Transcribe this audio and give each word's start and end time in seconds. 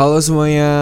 Halo 0.00 0.16
semuanya, 0.16 0.72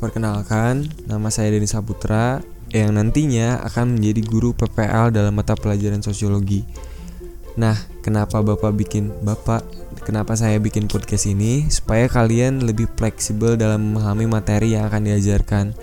perkenalkan 0.00 0.88
nama 1.04 1.28
saya 1.28 1.52
Denis 1.52 1.76
Saputra 1.76 2.40
yang 2.72 2.96
nantinya 2.96 3.60
akan 3.60 4.00
menjadi 4.00 4.24
guru 4.24 4.56
PPL 4.56 5.12
dalam 5.12 5.36
mata 5.36 5.52
pelajaran 5.52 6.00
sosiologi. 6.00 6.64
Nah, 7.60 7.76
kenapa 8.00 8.40
Bapak 8.40 8.72
bikin 8.72 9.12
Bapak 9.20 9.68
kenapa 10.00 10.32
saya 10.32 10.56
bikin 10.64 10.88
podcast 10.88 11.28
ini 11.28 11.68
supaya 11.68 12.08
kalian 12.08 12.64
lebih 12.64 12.88
fleksibel 12.96 13.60
dalam 13.60 13.92
memahami 13.92 14.24
materi 14.24 14.72
yang 14.72 14.88
akan 14.88 15.12
diajarkan. 15.12 15.76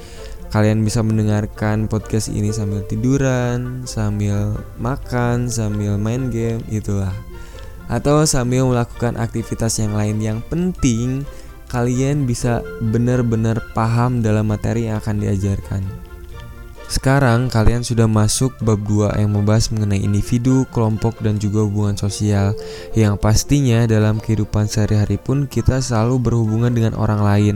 Kalian 0.50 0.82
bisa 0.82 1.05
mendengarkan 1.05 1.86
podcast 1.86 2.34
ini 2.34 2.50
sambil 2.50 2.82
tiduran, 2.90 3.86
sambil 3.86 4.58
makan, 4.82 5.54
sambil 5.54 6.02
main 6.02 6.34
game, 6.34 6.66
itulah. 6.73 7.13
Atau 7.94 8.26
sambil 8.26 8.66
melakukan 8.66 9.22
aktivitas 9.22 9.77
yang 9.77 9.94
lain 9.94 10.18
yang 10.18 10.41
penting 10.50 11.30
kalian 11.76 12.24
bisa 12.24 12.64
benar-benar 12.80 13.60
paham 13.76 14.24
dalam 14.24 14.48
materi 14.48 14.88
yang 14.88 15.04
akan 15.04 15.20
diajarkan. 15.20 15.84
Sekarang 16.86 17.50
kalian 17.50 17.82
sudah 17.82 18.06
masuk 18.06 18.56
bab 18.62 18.80
2 18.88 19.18
yang 19.18 19.34
membahas 19.34 19.74
mengenai 19.74 20.06
individu, 20.06 20.70
kelompok 20.70 21.20
dan 21.20 21.36
juga 21.42 21.66
hubungan 21.66 21.98
sosial 21.98 22.56
yang 22.96 23.20
pastinya 23.20 23.84
dalam 23.90 24.22
kehidupan 24.22 24.70
sehari-hari 24.70 25.18
pun 25.18 25.50
kita 25.50 25.82
selalu 25.82 26.22
berhubungan 26.22 26.72
dengan 26.72 26.94
orang 26.96 27.26
lain. 27.26 27.56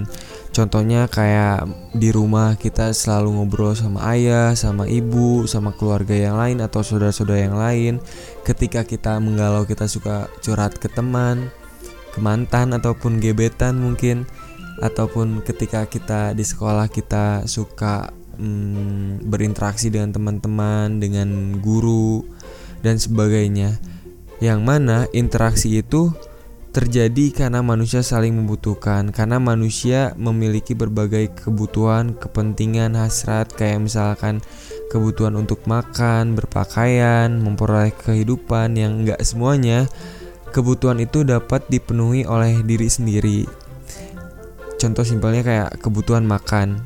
Contohnya 0.50 1.06
kayak 1.06 1.70
di 1.94 2.10
rumah 2.10 2.58
kita 2.58 2.90
selalu 2.90 3.38
ngobrol 3.38 3.78
sama 3.78 4.02
ayah, 4.18 4.58
sama 4.58 4.90
ibu, 4.90 5.46
sama 5.46 5.78
keluarga 5.78 6.18
yang 6.18 6.36
lain 6.36 6.58
atau 6.66 6.82
saudara-saudara 6.82 7.40
yang 7.46 7.56
lain. 7.56 7.94
Ketika 8.42 8.82
kita 8.82 9.22
menggalau 9.22 9.70
kita 9.70 9.86
suka 9.86 10.26
curhat 10.42 10.82
ke 10.82 10.90
teman, 10.90 11.54
ke 12.20 12.22
mantan 12.22 12.76
ataupun 12.76 13.24
gebetan 13.24 13.80
mungkin 13.80 14.28
ataupun 14.84 15.40
ketika 15.48 15.88
kita 15.88 16.36
di 16.36 16.44
sekolah 16.44 16.92
kita 16.92 17.48
suka 17.48 18.12
hmm, 18.36 19.24
berinteraksi 19.24 19.88
dengan 19.88 20.12
teman-teman, 20.12 21.00
dengan 21.00 21.56
guru 21.64 22.28
dan 22.84 23.00
sebagainya. 23.00 23.80
Yang 24.44 24.60
mana 24.60 24.98
interaksi 25.16 25.80
itu 25.80 26.12
terjadi 26.76 27.44
karena 27.44 27.60
manusia 27.64 28.04
saling 28.04 28.36
membutuhkan, 28.36 29.12
karena 29.16 29.40
manusia 29.40 30.16
memiliki 30.16 30.76
berbagai 30.76 31.32
kebutuhan, 31.44 32.16
kepentingan, 32.16 32.96
hasrat 33.00 33.52
kayak 33.52 33.84
misalkan 33.84 34.40
kebutuhan 34.92 35.36
untuk 35.36 35.64
makan, 35.68 36.40
berpakaian, 36.40 37.36
memperoleh 37.36 37.92
kehidupan 37.92 38.80
yang 38.80 39.04
enggak 39.04 39.20
semuanya 39.28 39.88
kebutuhan 40.50 41.00
itu 41.00 41.24
dapat 41.24 41.66
dipenuhi 41.70 42.26
oleh 42.26 42.62
diri 42.66 42.90
sendiri. 42.90 43.40
Contoh 44.80 45.04
simpelnya 45.04 45.44
kayak 45.44 45.70
kebutuhan 45.84 46.24
makan. 46.24 46.80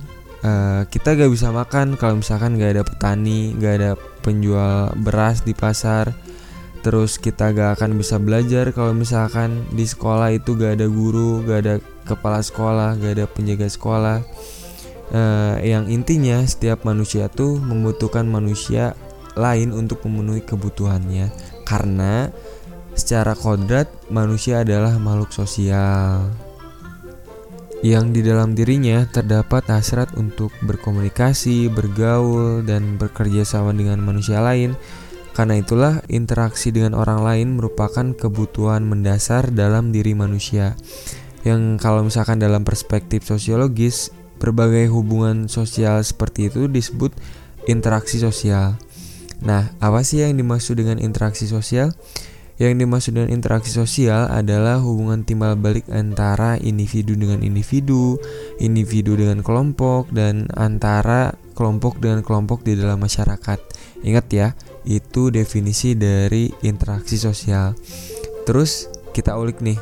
Uh, 0.44 0.84
kita 0.92 1.16
gak 1.16 1.32
bisa 1.32 1.56
makan 1.56 1.96
kalau 1.96 2.20
misalkan 2.20 2.60
gak 2.60 2.76
ada 2.76 2.84
petani, 2.84 3.56
gak 3.56 3.74
ada 3.80 3.92
penjual 4.26 4.92
beras 5.00 5.46
di 5.46 5.56
pasar. 5.56 6.12
Terus 6.84 7.16
kita 7.16 7.56
gak 7.56 7.80
akan 7.80 7.96
bisa 7.96 8.20
belajar 8.20 8.76
kalau 8.76 8.92
misalkan 8.92 9.64
di 9.72 9.88
sekolah 9.88 10.36
itu 10.36 10.60
gak 10.60 10.84
ada 10.84 10.88
guru, 10.92 11.48
gak 11.48 11.60
ada 11.64 11.76
kepala 12.04 12.44
sekolah, 12.44 13.00
gak 13.00 13.14
ada 13.22 13.26
penjaga 13.30 13.72
sekolah. 13.72 14.20
Uh, 15.14 15.62
yang 15.62 15.88
intinya 15.88 16.42
setiap 16.44 16.84
manusia 16.84 17.30
tuh 17.30 17.62
membutuhkan 17.62 18.26
manusia 18.26 18.98
lain 19.38 19.74
untuk 19.74 20.02
memenuhi 20.06 20.42
kebutuhannya 20.42 21.30
karena 21.66 22.30
Secara 22.94 23.34
kodrat, 23.34 23.90
manusia 24.14 24.62
adalah 24.62 24.98
makhluk 25.02 25.34
sosial 25.34 26.30
yang 27.84 28.16
di 28.16 28.24
dalam 28.24 28.56
dirinya 28.56 29.04
terdapat 29.12 29.68
hasrat 29.68 30.16
untuk 30.16 30.56
berkomunikasi, 30.64 31.68
bergaul, 31.68 32.64
dan 32.64 32.96
bekerja 32.96 33.44
sama 33.44 33.76
dengan 33.76 34.00
manusia 34.00 34.40
lain. 34.40 34.80
Karena 35.36 35.60
itulah, 35.60 36.00
interaksi 36.08 36.72
dengan 36.72 36.96
orang 36.96 37.28
lain 37.28 37.48
merupakan 37.60 38.16
kebutuhan 38.16 38.88
mendasar 38.88 39.52
dalam 39.52 39.92
diri 39.92 40.16
manusia. 40.16 40.80
Yang 41.44 41.84
kalau 41.84 42.08
misalkan 42.08 42.40
dalam 42.40 42.64
perspektif 42.64 43.28
sosiologis, 43.28 44.16
berbagai 44.40 44.88
hubungan 44.88 45.52
sosial 45.52 46.00
seperti 46.08 46.48
itu 46.48 46.72
disebut 46.72 47.12
interaksi 47.68 48.16
sosial. 48.16 48.80
Nah, 49.44 49.76
apa 49.84 50.08
sih 50.08 50.24
yang 50.24 50.40
dimaksud 50.40 50.80
dengan 50.80 51.04
interaksi 51.04 51.52
sosial? 51.52 51.92
Yang 52.62 52.86
dimaksud 52.86 53.12
dengan 53.18 53.34
interaksi 53.34 53.74
sosial 53.74 54.30
adalah 54.30 54.78
hubungan 54.78 55.26
timbal 55.26 55.58
balik 55.58 55.90
antara 55.90 56.54
individu 56.62 57.18
dengan 57.18 57.42
individu, 57.42 58.22
individu 58.62 59.18
dengan 59.18 59.42
kelompok, 59.42 60.14
dan 60.14 60.46
antara 60.54 61.34
kelompok 61.58 61.98
dengan 61.98 62.22
kelompok 62.22 62.62
di 62.62 62.78
dalam 62.78 63.02
masyarakat. 63.02 63.58
Ingat 64.06 64.26
ya, 64.30 64.48
itu 64.86 65.34
definisi 65.34 65.98
dari 65.98 66.54
interaksi 66.62 67.18
sosial. 67.18 67.74
Terus 68.46 68.86
kita 69.18 69.34
ulik 69.34 69.58
nih. 69.64 69.80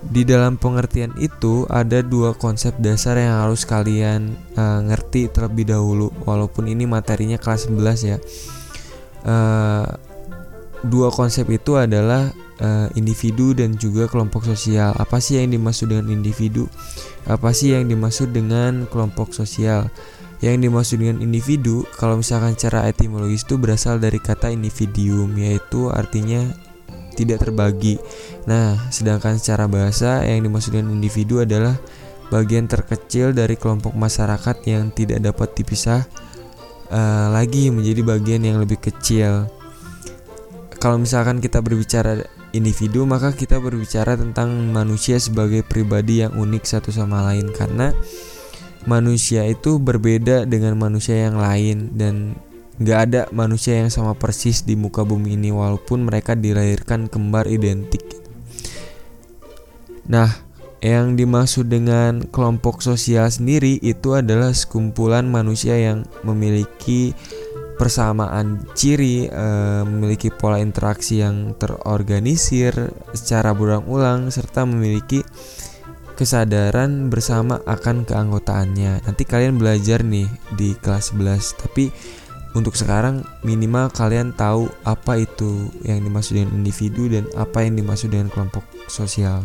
Di 0.00 0.24
dalam 0.24 0.56
pengertian 0.56 1.12
itu 1.20 1.68
ada 1.68 2.00
dua 2.00 2.32
konsep 2.32 2.72
dasar 2.80 3.20
yang 3.20 3.44
harus 3.44 3.68
kalian 3.68 4.32
uh, 4.56 4.80
ngerti 4.88 5.28
terlebih 5.28 5.68
dahulu 5.68 6.08
walaupun 6.24 6.72
ini 6.72 6.88
materinya 6.88 7.36
kelas 7.36 7.68
11 7.68 8.08
ya. 8.08 8.16
Uh, 9.20 9.84
dua 10.86 11.12
konsep 11.12 11.44
itu 11.52 11.76
adalah 11.76 12.32
uh, 12.60 12.88
individu 12.96 13.52
dan 13.52 13.76
juga 13.76 14.06
kelompok 14.06 14.46
sosial. 14.46 14.96
Apa 14.96 15.18
sih 15.20 15.40
yang 15.40 15.52
dimaksud 15.52 15.92
dengan 15.92 16.08
individu? 16.08 16.68
Apa 17.28 17.52
sih 17.52 17.76
yang 17.76 17.88
dimaksud 17.88 18.32
dengan 18.32 18.88
kelompok 18.88 19.32
sosial? 19.36 19.88
Yang 20.40 20.56
dimaksud 20.68 20.96
dengan 21.04 21.20
individu, 21.20 21.84
kalau 22.00 22.16
misalkan 22.16 22.56
cara 22.56 22.88
etimologis 22.88 23.44
itu 23.44 23.60
berasal 23.60 24.00
dari 24.00 24.16
kata 24.16 24.48
individuum, 24.48 25.28
yaitu 25.36 25.92
artinya 25.92 26.40
tidak 27.12 27.44
terbagi. 27.44 28.00
Nah, 28.48 28.88
sedangkan 28.88 29.36
secara 29.36 29.68
bahasa 29.68 30.24
yang 30.24 30.48
dimaksud 30.48 30.72
dengan 30.72 30.96
individu 30.96 31.44
adalah 31.44 31.76
bagian 32.32 32.64
terkecil 32.64 33.36
dari 33.36 33.58
kelompok 33.58 33.92
masyarakat 33.92 34.56
yang 34.64 34.88
tidak 34.96 35.20
dapat 35.20 35.52
dipisah 35.52 36.08
uh, 36.88 37.28
lagi 37.28 37.68
menjadi 37.68 38.00
bagian 38.06 38.40
yang 38.46 38.62
lebih 38.62 38.80
kecil 38.80 39.50
kalau 40.80 40.96
misalkan 40.96 41.44
kita 41.44 41.60
berbicara 41.60 42.24
individu 42.56 43.04
maka 43.04 43.30
kita 43.36 43.60
berbicara 43.60 44.16
tentang 44.16 44.72
manusia 44.72 45.20
sebagai 45.20 45.62
pribadi 45.62 46.24
yang 46.24 46.34
unik 46.34 46.64
satu 46.66 46.90
sama 46.90 47.22
lain 47.30 47.52
karena 47.52 47.92
manusia 48.88 49.44
itu 49.44 49.76
berbeda 49.76 50.48
dengan 50.48 50.80
manusia 50.80 51.28
yang 51.28 51.36
lain 51.36 51.92
dan 51.94 52.34
gak 52.80 53.00
ada 53.12 53.22
manusia 53.28 53.76
yang 53.76 53.92
sama 53.92 54.16
persis 54.16 54.64
di 54.64 54.72
muka 54.72 55.04
bumi 55.04 55.36
ini 55.36 55.52
walaupun 55.52 56.08
mereka 56.08 56.32
dilahirkan 56.32 57.12
kembar 57.12 57.44
identik. 57.44 58.00
Nah, 60.08 60.32
yang 60.80 61.12
dimaksud 61.12 61.68
dengan 61.68 62.24
kelompok 62.32 62.80
sosial 62.80 63.28
sendiri 63.28 63.76
itu 63.84 64.16
adalah 64.16 64.56
sekumpulan 64.56 65.28
manusia 65.28 65.76
yang 65.76 66.08
memiliki 66.24 67.12
persamaan 67.80 68.60
ciri 68.76 69.24
e, 69.24 69.46
memiliki 69.88 70.28
pola 70.28 70.60
interaksi 70.60 71.24
yang 71.24 71.56
terorganisir 71.56 72.92
secara 73.16 73.56
berulang-ulang 73.56 74.28
serta 74.28 74.68
memiliki 74.68 75.24
kesadaran 76.12 77.08
bersama 77.08 77.64
akan 77.64 78.04
keanggotaannya. 78.04 79.00
Nanti 79.08 79.24
kalian 79.24 79.56
belajar 79.56 80.04
nih 80.04 80.28
di 80.52 80.76
kelas 80.76 81.16
11, 81.16 81.56
tapi 81.56 81.88
untuk 82.52 82.76
sekarang 82.76 83.24
minimal 83.40 83.88
kalian 83.88 84.36
tahu 84.36 84.68
apa 84.84 85.24
itu 85.24 85.72
yang 85.80 86.04
dimaksud 86.04 86.36
dengan 86.36 86.60
individu 86.60 87.08
dan 87.08 87.24
apa 87.32 87.64
yang 87.64 87.80
dimaksud 87.80 88.12
dengan 88.12 88.28
kelompok 88.28 88.68
sosial. 88.92 89.40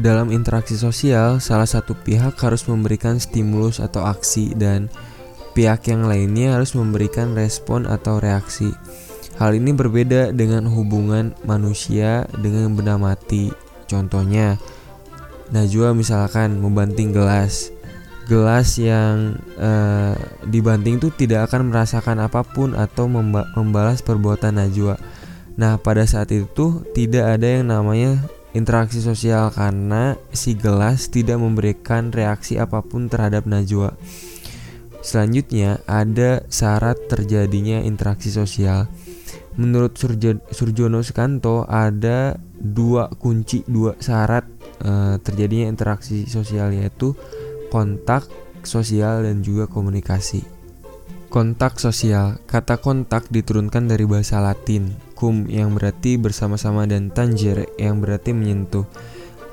Dalam 0.00 0.32
interaksi 0.32 0.80
sosial, 0.80 1.36
salah 1.44 1.68
satu 1.68 1.92
pihak 1.92 2.40
harus 2.40 2.64
memberikan 2.64 3.20
stimulus 3.20 3.76
atau 3.76 4.08
aksi 4.08 4.56
dan 4.56 4.88
pihak 5.52 5.88
yang 5.88 6.08
lainnya 6.08 6.56
harus 6.56 6.72
memberikan 6.76 7.36
respon 7.36 7.84
atau 7.88 8.18
reaksi. 8.18 8.72
Hal 9.40 9.56
ini 9.56 9.72
berbeda 9.72 10.30
dengan 10.36 10.68
hubungan 10.68 11.32
manusia 11.48 12.28
dengan 12.36 12.76
benda 12.76 13.00
mati. 13.00 13.48
Contohnya, 13.88 14.60
Najwa 15.52 15.92
misalkan 15.92 16.60
membanting 16.60 17.12
gelas. 17.12 17.72
Gelas 18.24 18.80
yang 18.80 19.36
uh, 19.60 20.16
dibanting 20.48 20.96
itu 20.96 21.12
tidak 21.12 21.50
akan 21.50 21.68
merasakan 21.68 22.24
apa 22.24 22.40
pun 22.40 22.72
atau 22.72 23.04
memba 23.04 23.48
membalas 23.58 24.00
perbuatan 24.00 24.56
Najwa. 24.56 24.96
Nah, 25.60 25.76
pada 25.76 26.08
saat 26.08 26.32
itu 26.32 26.80
tidak 26.96 27.36
ada 27.36 27.44
yang 27.44 27.68
namanya 27.68 28.24
interaksi 28.56 29.00
sosial 29.00 29.52
karena 29.52 30.16
si 30.32 30.56
gelas 30.56 31.12
tidak 31.12 31.40
memberikan 31.40 32.08
reaksi 32.12 32.56
apa 32.56 32.80
pun 32.80 33.12
terhadap 33.12 33.44
Najwa. 33.44 33.96
Selanjutnya, 35.02 35.82
ada 35.90 36.46
syarat 36.46 37.10
terjadinya 37.10 37.82
interaksi 37.82 38.30
sosial. 38.30 38.86
Menurut 39.58 39.98
Surjono 40.54 41.02
Sukanto, 41.02 41.66
ada 41.66 42.38
dua 42.54 43.10
kunci, 43.10 43.66
dua 43.66 43.98
syarat 43.98 44.46
uh, 44.86 45.18
terjadinya 45.18 45.66
interaksi 45.66 46.24
sosial 46.30 46.72
yaitu 46.72 47.12
kontak 47.68 48.30
sosial 48.62 49.26
dan 49.26 49.42
juga 49.42 49.66
komunikasi. 49.66 50.46
Kontak 51.28 51.82
sosial, 51.82 52.38
kata 52.46 52.78
kontak 52.78 53.26
diturunkan 53.26 53.90
dari 53.90 54.06
bahasa 54.06 54.38
Latin, 54.38 54.92
cum 55.18 55.50
yang 55.50 55.74
berarti 55.74 56.14
bersama-sama 56.14 56.86
dan 56.86 57.10
tangere 57.10 57.72
yang 57.74 57.98
berarti 57.98 58.30
menyentuh. 58.36 58.86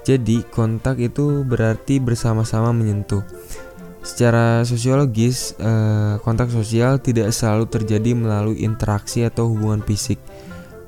Jadi, 0.03 0.43
kontak 0.47 0.99
itu 0.99 1.41
berarti 1.47 2.03
bersama-sama 2.03 2.75
menyentuh. 2.75 3.23
Secara 4.09 4.65
sosiologis, 4.65 5.53
eh, 5.61 6.17
kontak 6.25 6.49
sosial 6.49 6.97
tidak 6.97 7.29
selalu 7.29 7.69
terjadi 7.69 8.17
melalui 8.17 8.65
interaksi 8.65 9.21
atau 9.21 9.53
hubungan 9.53 9.85
fisik. 9.85 10.17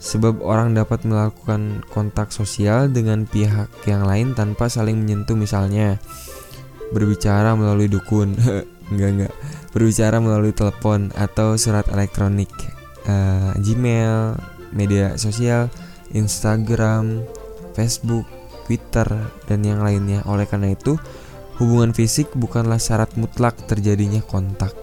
Sebab 0.01 0.41
orang 0.41 0.73
dapat 0.73 1.05
melakukan 1.05 1.85
kontak 1.93 2.33
sosial 2.33 2.89
dengan 2.89 3.29
pihak 3.29 3.69
yang 3.85 4.09
lain 4.09 4.33
tanpa 4.33 4.65
saling 4.73 4.97
menyentuh 4.97 5.37
misalnya 5.37 6.01
berbicara 6.89 7.53
melalui 7.53 7.85
dukun. 7.85 8.33
enggak 8.91 9.09
enggak 9.13 9.33
berbicara 9.71 10.17
melalui 10.19 10.51
telepon 10.51 11.13
atau 11.15 11.55
surat 11.55 11.87
elektronik, 11.93 12.51
uh, 13.07 13.55
Gmail, 13.55 14.35
media 14.75 15.15
sosial, 15.15 15.71
Instagram, 16.11 17.23
Facebook, 17.77 18.27
Twitter, 18.67 19.07
dan 19.47 19.63
yang 19.63 19.79
lainnya. 19.79 20.25
Oleh 20.27 20.43
karena 20.43 20.75
itu, 20.75 20.99
hubungan 21.61 21.93
fisik 21.93 22.33
bukanlah 22.33 22.81
syarat 22.81 23.13
mutlak 23.13 23.53
terjadinya 23.69 24.25
kontak. 24.25 24.73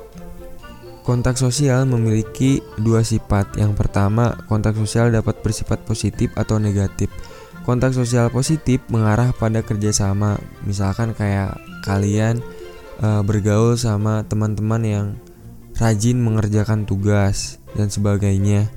Kontak 1.03 1.35
sosial 1.35 1.91
memiliki 1.91 2.63
dua 2.79 3.03
sifat. 3.03 3.59
Yang 3.59 3.75
pertama, 3.75 4.39
kontak 4.47 4.79
sosial 4.79 5.11
dapat 5.11 5.43
bersifat 5.43 5.83
positif 5.83 6.31
atau 6.39 6.63
negatif. 6.63 7.11
Kontak 7.67 7.99
sosial 7.99 8.31
positif 8.31 8.79
mengarah 8.93 9.35
pada 9.35 9.65
kerjasama, 9.67 10.39
misalkan 10.63 11.19
kayak 11.19 11.59
kalian 11.83 12.39
uh, 13.03 13.25
bergaul 13.27 13.75
sama 13.75 14.23
teman-teman 14.29 14.83
yang 14.85 15.07
rajin 15.81 16.21
mengerjakan 16.21 16.85
tugas 16.85 17.59
dan 17.75 17.91
sebagainya. 17.91 18.69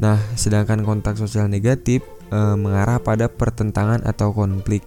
Nah, 0.00 0.18
sedangkan 0.34 0.82
kontak 0.82 1.20
sosial 1.20 1.52
negatif 1.52 2.00
uh, 2.32 2.56
mengarah 2.56 2.98
pada 2.98 3.28
pertentangan 3.28 4.02
atau 4.08 4.32
konflik. 4.32 4.82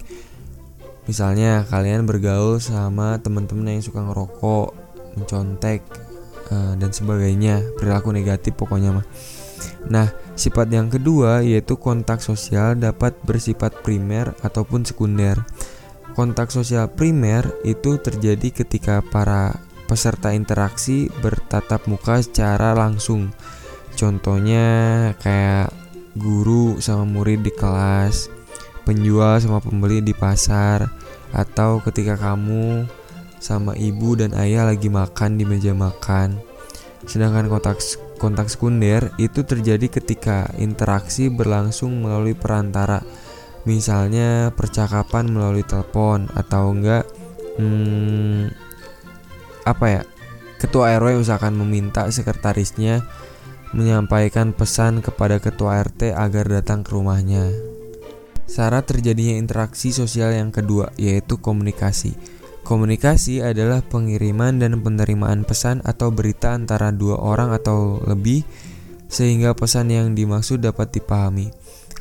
Misalnya 1.10 1.66
kalian 1.66 2.06
bergaul 2.06 2.62
sama 2.62 3.18
teman-teman 3.18 3.74
yang 3.74 3.84
suka 3.84 4.06
ngerokok, 4.06 4.74
mencontek 5.18 5.82
uh, 6.54 6.78
dan 6.78 6.92
sebagainya, 6.94 7.66
perilaku 7.78 8.14
negatif 8.14 8.54
pokoknya 8.54 9.02
mah. 9.02 9.06
Nah, 9.90 10.10
sifat 10.38 10.70
yang 10.70 10.90
kedua 10.90 11.42
yaitu 11.42 11.78
kontak 11.78 12.22
sosial 12.22 12.78
dapat 12.78 13.18
bersifat 13.26 13.82
primer 13.82 14.34
ataupun 14.46 14.86
sekunder. 14.86 15.42
Kontak 16.14 16.52
sosial 16.52 16.92
primer 16.92 17.48
itu 17.64 17.98
terjadi 17.98 18.52
ketika 18.52 19.00
para 19.00 19.56
peserta 19.88 20.36
interaksi 20.36 21.08
bertatap 21.24 21.88
muka 21.88 22.20
secara 22.20 22.76
langsung. 22.76 23.32
Contohnya 23.96 24.68
kayak 25.20 25.72
guru 26.16 26.80
sama 26.84 27.08
murid 27.08 27.44
di 27.44 27.52
kelas, 27.56 28.28
penjual 28.84 29.38
sama 29.42 29.60
pembeli 29.62 30.02
di 30.02 30.14
pasar, 30.16 30.90
atau 31.32 31.80
ketika 31.82 32.20
kamu 32.20 32.86
sama 33.42 33.74
ibu 33.74 34.14
dan 34.14 34.38
ayah 34.38 34.70
lagi 34.70 34.88
makan 34.88 35.42
di 35.42 35.46
meja 35.50 35.74
makan. 35.74 36.38
Sedangkan 37.10 37.50
kontak 37.50 37.82
kontak 38.22 38.54
sekunder 38.54 39.10
itu 39.18 39.42
terjadi 39.42 39.90
ketika 39.90 40.54
interaksi 40.62 41.34
berlangsung 41.34 42.06
melalui 42.06 42.38
perantara 42.38 43.02
misalnya 43.66 44.54
percakapan 44.54 45.30
melalui 45.30 45.66
telepon 45.66 46.30
atau 46.34 46.74
enggak 46.74 47.06
hmm, 47.58 48.50
apa 49.66 49.86
ya 49.90 50.02
ketua 50.62 50.98
RW 51.02 51.26
misalkan 51.26 51.58
meminta 51.58 52.06
sekretarisnya 52.10 53.02
menyampaikan 53.74 54.54
pesan 54.54 55.02
kepada 55.02 55.42
ketua 55.42 55.82
RT 55.82 56.14
agar 56.14 56.46
datang 56.46 56.86
ke 56.86 56.92
rumahnya. 56.94 57.71
Syarat 58.52 58.84
terjadinya 58.84 59.40
interaksi 59.40 59.96
sosial 59.96 60.36
yang 60.36 60.52
kedua 60.52 60.92
yaitu 61.00 61.40
komunikasi. 61.40 62.12
Komunikasi 62.68 63.40
adalah 63.40 63.80
pengiriman 63.80 64.60
dan 64.60 64.76
penerimaan 64.84 65.48
pesan 65.48 65.80
atau 65.88 66.12
berita 66.12 66.52
antara 66.52 66.92
dua 66.92 67.16
orang 67.16 67.56
atau 67.56 68.04
lebih 68.04 68.44
sehingga 69.08 69.56
pesan 69.56 69.96
yang 69.96 70.12
dimaksud 70.20 70.60
dapat 70.60 70.92
dipahami. 70.92 71.48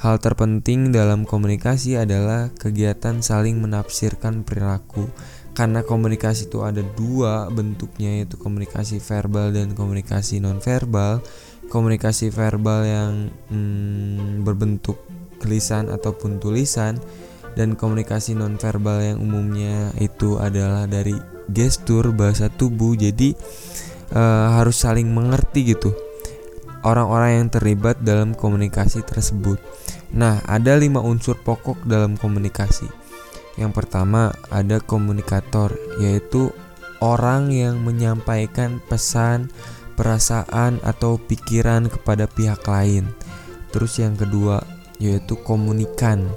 Hal 0.03 0.19
terpenting 0.19 0.91
dalam 0.91 1.23
komunikasi 1.23 1.95
adalah 1.95 2.51
kegiatan 2.51 3.23
saling 3.23 3.63
menafsirkan 3.63 4.43
perilaku. 4.43 5.07
Karena 5.55 5.87
komunikasi 5.87 6.51
itu 6.51 6.67
ada 6.67 6.83
dua 6.83 7.47
bentuknya 7.47 8.19
yaitu 8.19 8.35
komunikasi 8.35 8.99
verbal 8.99 9.55
dan 9.55 9.79
komunikasi 9.79 10.43
nonverbal. 10.43 11.23
Komunikasi 11.71 12.35
verbal 12.35 12.81
yang 12.83 13.13
hmm, 13.55 14.43
berbentuk 14.43 15.10
tulisan 15.41 15.89
ataupun 15.89 16.37
tulisan 16.39 17.01
dan 17.59 17.75
komunikasi 17.75 18.37
nonverbal 18.37 19.03
yang 19.03 19.19
umumnya 19.19 19.91
itu 19.99 20.39
adalah 20.39 20.87
dari 20.87 21.17
gestur 21.51 22.13
bahasa 22.15 22.53
tubuh. 22.53 22.95
Jadi 22.95 23.35
uh, 24.15 24.61
harus 24.61 24.79
saling 24.79 25.11
mengerti 25.11 25.75
gitu 25.75 25.91
orang-orang 26.85 27.45
yang 27.45 27.49
terlibat 27.53 28.01
dalam 28.01 28.33
komunikasi 28.33 29.05
tersebut. 29.05 29.61
Nah, 30.17 30.43
ada 30.49 30.75
lima 30.75 30.99
unsur 31.05 31.39
pokok 31.39 31.87
dalam 31.87 32.17
komunikasi. 32.19 32.89
Yang 33.61 33.73
pertama 33.77 34.33
ada 34.49 34.81
komunikator, 34.81 35.77
yaitu 36.01 36.51
orang 37.05 37.53
yang 37.53 37.79
menyampaikan 37.85 38.81
pesan, 38.89 39.53
perasaan, 39.95 40.81
atau 40.83 41.21
pikiran 41.21 41.87
kepada 41.93 42.25
pihak 42.27 42.65
lain. 42.65 43.13
Terus 43.71 44.01
yang 44.03 44.19
kedua 44.19 44.65
yaitu 45.01 45.35
komunikan, 45.41 46.29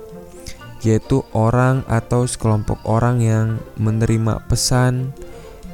yaitu 0.81 1.21
orang 1.35 1.83
atau 1.85 2.23
sekelompok 2.23 2.79
orang 2.87 3.19
yang 3.19 3.47
menerima 3.75 4.47
pesan, 4.47 5.11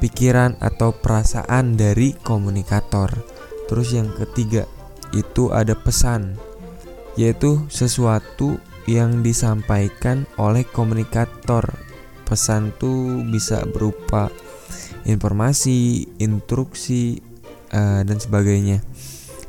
pikiran, 0.01 0.57
atau 0.59 0.91
perasaan 0.91 1.77
dari 1.77 2.17
komunikator. 2.17 3.13
Terus 3.69 3.93
yang 3.93 4.09
ketiga 4.17 4.65
itu 5.13 5.53
ada 5.53 5.77
pesan, 5.77 6.35
yaitu 7.13 7.61
sesuatu 7.69 8.57
yang 8.89 9.21
disampaikan 9.21 10.25
oleh 10.41 10.65
komunikator. 10.65 11.69
Pesan 12.25 12.73
itu 12.73 13.21
bisa 13.29 13.65
berupa 13.69 14.33
informasi, 15.05 16.09
instruksi, 16.21 17.21
uh, 17.73 18.01
dan 18.05 18.17
sebagainya. 18.17 18.81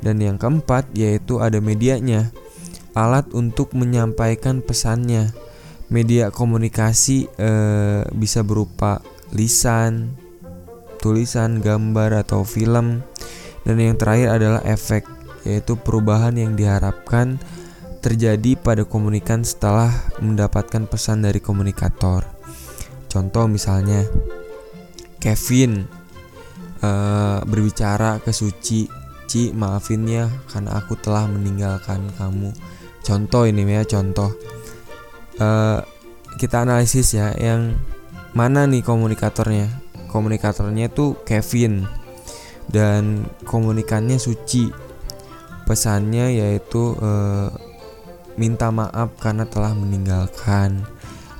Dan 0.00 0.20
yang 0.20 0.40
keempat 0.40 0.88
yaitu 0.96 1.44
ada 1.44 1.60
medianya, 1.60 2.32
alat 2.94 3.30
untuk 3.36 3.72
menyampaikan 3.76 4.64
pesannya. 4.64 5.32
Media 5.90 6.30
komunikasi 6.30 7.26
uh, 7.38 8.06
bisa 8.14 8.46
berupa 8.46 9.02
lisan, 9.34 10.14
tulisan, 11.02 11.58
gambar 11.58 12.22
atau 12.22 12.46
film. 12.46 13.02
Dan 13.66 13.76
yang 13.76 13.98
terakhir 13.98 14.38
adalah 14.38 14.62
efek, 14.62 15.04
yaitu 15.42 15.74
perubahan 15.74 16.38
yang 16.38 16.54
diharapkan 16.54 17.42
terjadi 18.00 18.56
pada 18.56 18.88
komunikan 18.88 19.44
setelah 19.44 19.92
mendapatkan 20.22 20.88
pesan 20.88 21.26
dari 21.26 21.42
komunikator. 21.42 22.24
Contoh 23.10 23.44
misalnya, 23.50 24.06
Kevin 25.20 25.84
uh, 26.80 27.44
berbicara 27.44 28.22
ke 28.24 28.32
Suci, 28.32 28.88
Ci 29.30 29.54
maafin 29.54 30.10
ya 30.10 30.26
karena 30.50 30.74
aku 30.80 30.98
telah 30.98 31.28
meninggalkan 31.30 32.02
kamu. 32.18 32.50
Contoh 33.00 33.48
ini 33.48 33.64
ya 33.64 33.82
contoh. 33.88 34.30
Uh, 35.40 35.80
kita 36.36 36.62
analisis 36.64 37.16
ya 37.16 37.32
yang 37.36 37.76
mana 38.36 38.68
nih 38.68 38.84
komunikatornya. 38.84 39.68
Komunikatornya 40.10 40.90
itu 40.90 41.16
Kevin 41.22 41.86
dan 42.68 43.26
komunikannya 43.46 44.18
Suci. 44.18 44.70
Pesannya 45.66 46.34
yaitu 46.34 46.98
uh, 46.98 47.50
minta 48.34 48.72
maaf 48.74 49.14
karena 49.22 49.46
telah 49.46 49.70
meninggalkan. 49.74 50.82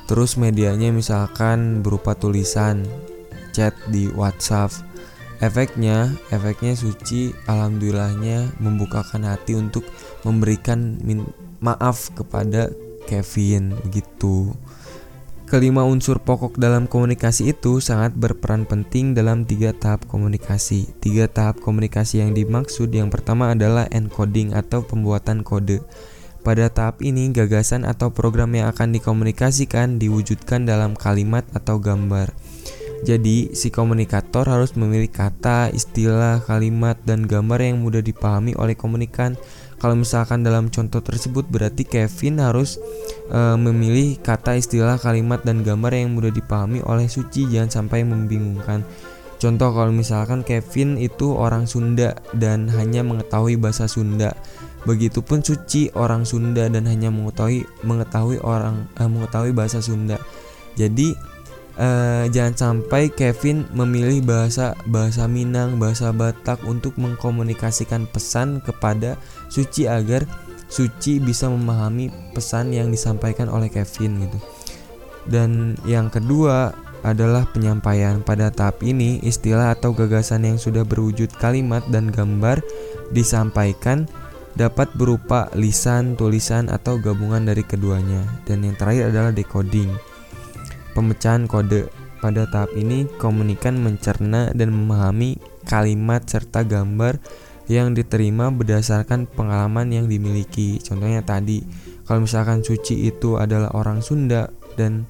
Terus 0.06 0.34
medianya 0.34 0.90
misalkan 0.90 1.86
berupa 1.86 2.18
tulisan, 2.18 2.82
chat 3.54 3.74
di 3.90 4.10
WhatsApp. 4.10 4.74
Efeknya, 5.40 6.12
efeknya 6.28 6.76
Suci 6.76 7.32
alhamdulillahnya 7.48 8.60
membukakan 8.60 9.24
hati 9.24 9.56
untuk 9.56 9.86
memberikan 10.26 11.00
maaf 11.60 12.12
kepada 12.16 12.72
Kevin 13.06 13.76
begitu. 13.84 14.52
Kelima 15.50 15.82
unsur 15.82 16.22
pokok 16.22 16.62
dalam 16.62 16.86
komunikasi 16.86 17.50
itu 17.50 17.82
sangat 17.82 18.14
berperan 18.14 18.62
penting 18.70 19.18
dalam 19.18 19.42
tiga 19.42 19.74
tahap 19.74 20.06
komunikasi. 20.06 20.86
Tiga 21.02 21.26
tahap 21.26 21.58
komunikasi 21.58 22.22
yang 22.22 22.38
dimaksud 22.38 22.86
yang 22.94 23.10
pertama 23.10 23.50
adalah 23.50 23.90
encoding 23.90 24.54
atau 24.54 24.86
pembuatan 24.86 25.42
kode. 25.42 25.82
Pada 26.46 26.72
tahap 26.72 27.04
ini, 27.04 27.34
gagasan 27.34 27.84
atau 27.84 28.08
program 28.14 28.54
yang 28.56 28.72
akan 28.72 28.96
dikomunikasikan 28.96 30.00
diwujudkan 30.00 30.64
dalam 30.64 30.96
kalimat 30.96 31.44
atau 31.52 31.76
gambar. 31.76 32.32
Jadi, 33.00 33.56
si 33.56 33.72
komunikator 33.72 34.44
harus 34.44 34.76
memilih 34.76 35.08
kata, 35.08 35.72
istilah, 35.72 36.44
kalimat, 36.44 37.00
dan 37.08 37.24
gambar 37.24 37.56
yang 37.64 37.80
mudah 37.80 38.04
dipahami 38.04 38.52
oleh 38.60 38.76
komunikan. 38.76 39.40
Kalau 39.80 39.96
misalkan 39.96 40.44
dalam 40.44 40.68
contoh 40.68 41.00
tersebut 41.00 41.48
berarti 41.48 41.88
Kevin 41.88 42.44
harus 42.44 42.76
e, 43.32 43.40
memilih 43.56 44.20
kata, 44.20 44.60
istilah, 44.60 45.00
kalimat, 45.00 45.40
dan 45.40 45.64
gambar 45.64 45.96
yang 45.96 46.12
mudah 46.12 46.28
dipahami 46.28 46.84
oleh 46.84 47.08
Suci, 47.08 47.48
jangan 47.48 47.72
sampai 47.72 48.04
membingungkan. 48.04 48.84
Contoh 49.40 49.72
kalau 49.72 49.88
misalkan 49.88 50.44
Kevin 50.44 51.00
itu 51.00 51.32
orang 51.32 51.64
Sunda 51.64 52.12
dan 52.36 52.68
hanya 52.68 53.00
mengetahui 53.00 53.56
bahasa 53.56 53.88
Sunda. 53.88 54.36
Begitupun 54.84 55.40
Suci 55.40 55.88
orang 55.96 56.28
Sunda 56.28 56.68
dan 56.68 56.84
hanya 56.84 57.08
mengetahui 57.08 57.64
mengetahui 57.80 58.36
orang 58.44 58.84
eh, 59.00 59.08
mengetahui 59.08 59.56
bahasa 59.56 59.80
Sunda. 59.80 60.20
Jadi 60.76 61.16
uh, 61.80 62.24
jangan 62.28 62.54
sampai 62.54 63.08
Kevin 63.08 63.64
memilih 63.72 64.20
bahasa 64.22 64.76
bahasa 64.84 65.24
Minang, 65.24 65.80
bahasa 65.80 66.12
Batak 66.12 66.62
untuk 66.68 66.94
mengkomunikasikan 67.00 68.04
pesan 68.12 68.60
kepada 68.60 69.16
Suci 69.48 69.88
agar 69.88 70.28
Suci 70.70 71.18
bisa 71.18 71.50
memahami 71.50 72.12
pesan 72.30 72.70
yang 72.70 72.92
disampaikan 72.94 73.50
oleh 73.50 73.66
Kevin 73.72 74.28
gitu. 74.28 74.38
Dan 75.26 75.74
yang 75.82 76.12
kedua 76.12 76.70
adalah 77.02 77.48
penyampaian. 77.50 78.22
Pada 78.22 78.52
tahap 78.52 78.84
ini, 78.86 79.18
istilah 79.24 79.74
atau 79.74 79.90
gagasan 79.90 80.46
yang 80.46 80.62
sudah 80.62 80.86
berwujud 80.86 81.32
kalimat 81.42 81.82
dan 81.90 82.12
gambar 82.12 82.62
disampaikan 83.10 84.06
dapat 84.54 84.92
berupa 84.94 85.50
lisan, 85.58 86.14
tulisan, 86.14 86.70
atau 86.70 87.02
gabungan 87.02 87.42
dari 87.42 87.66
keduanya. 87.66 88.22
Dan 88.46 88.62
yang 88.62 88.78
terakhir 88.78 89.10
adalah 89.10 89.32
decoding 89.34 89.90
pemecahan 90.92 91.46
kode. 91.50 91.90
Pada 92.20 92.44
tahap 92.44 92.76
ini, 92.76 93.08
komunikan 93.16 93.80
mencerna 93.80 94.52
dan 94.52 94.76
memahami 94.76 95.40
kalimat 95.64 96.20
serta 96.28 96.68
gambar 96.68 97.16
yang 97.70 97.96
diterima 97.96 98.50
berdasarkan 98.52 99.24
pengalaman 99.30 99.88
yang 99.88 100.04
dimiliki. 100.10 100.82
Contohnya 100.84 101.24
tadi, 101.24 101.64
kalau 102.04 102.26
misalkan 102.26 102.66
Suci 102.66 103.06
itu 103.06 103.38
adalah 103.38 103.70
orang 103.72 104.02
Sunda 104.02 104.50
dan 104.74 105.06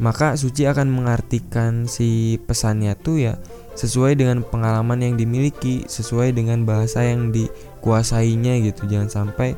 maka 0.00 0.34
Suci 0.34 0.64
akan 0.64 0.88
mengartikan 0.88 1.86
si 1.86 2.40
pesannya 2.48 2.96
tuh 2.96 3.22
ya 3.22 3.34
sesuai 3.76 4.16
dengan 4.16 4.40
pengalaman 4.40 5.04
yang 5.04 5.14
dimiliki, 5.20 5.84
sesuai 5.84 6.32
dengan 6.32 6.64
bahasa 6.64 7.04
yang 7.04 7.30
dikuasainya 7.30 8.64
gitu. 8.64 8.88
Jangan 8.88 9.08
sampai 9.12 9.52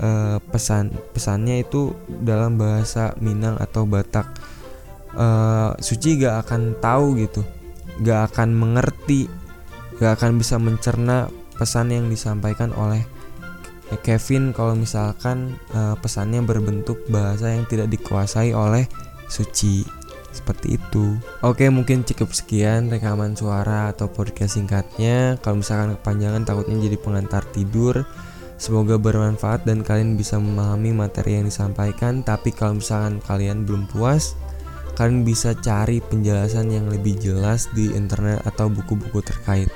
uh, 0.00 0.40
pesan 0.48 0.92
pesannya 1.12 1.64
itu 1.64 1.92
dalam 2.08 2.56
bahasa 2.56 3.12
Minang 3.20 3.60
atau 3.60 3.84
Batak 3.84 4.55
uh, 5.16 5.72
Suci 5.80 6.20
gak 6.20 6.46
akan 6.46 6.78
tahu 6.78 7.18
gitu 7.20 7.42
gak 8.04 8.32
akan 8.32 8.52
mengerti 8.52 9.26
gak 9.96 10.20
akan 10.20 10.36
bisa 10.36 10.60
mencerna 10.60 11.32
pesan 11.56 11.88
yang 11.90 12.06
disampaikan 12.12 12.70
oleh 12.76 13.02
Kevin 14.02 14.50
kalau 14.50 14.74
misalkan 14.74 15.54
uh, 15.70 15.94
pesannya 15.98 16.42
berbentuk 16.42 17.06
bahasa 17.06 17.54
yang 17.54 17.64
tidak 17.70 17.86
dikuasai 17.90 18.50
oleh 18.50 18.84
Suci 19.26 19.82
seperti 20.36 20.76
itu. 20.76 21.16
Oke, 21.40 21.66
mungkin 21.72 22.04
cukup 22.04 22.36
sekian 22.36 22.92
rekaman 22.92 23.32
suara 23.32 23.90
atau 23.90 24.12
podcast 24.12 24.60
singkatnya. 24.60 25.40
Kalau 25.40 25.64
misalkan 25.64 25.96
kepanjangan 25.96 26.44
takutnya 26.44 26.76
jadi 26.84 27.00
pengantar 27.00 27.42
tidur. 27.50 28.04
Semoga 28.56 28.96
bermanfaat 29.00 29.68
dan 29.68 29.84
kalian 29.84 30.16
bisa 30.16 30.36
memahami 30.36 30.92
materi 30.92 31.40
yang 31.40 31.48
disampaikan. 31.48 32.20
Tapi 32.20 32.52
kalau 32.52 32.78
misalkan 32.78 33.20
kalian 33.24 33.64
belum 33.64 33.88
puas, 33.88 34.36
kalian 34.96 35.22
bisa 35.22 35.52
cari 35.60 36.00
penjelasan 36.00 36.72
yang 36.72 36.88
lebih 36.88 37.20
jelas 37.20 37.68
di 37.76 37.92
internet 37.92 38.42
atau 38.48 38.72
buku-buku 38.72 39.20
terkait. 39.20 39.68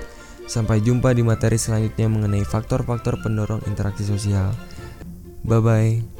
Sampai 0.50 0.82
jumpa 0.82 1.14
di 1.14 1.22
materi 1.22 1.60
selanjutnya 1.60 2.10
mengenai 2.10 2.42
faktor-faktor 2.42 3.22
pendorong 3.22 3.62
interaksi 3.70 4.02
sosial. 4.02 4.50
Bye 5.46 5.62
bye. 5.62 6.19